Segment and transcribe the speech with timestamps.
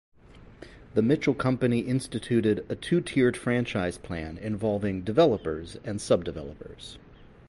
[0.95, 6.97] The Mitchell Company instituted a two-tiered franchise plan involving "Developers" and "Subdevelopers".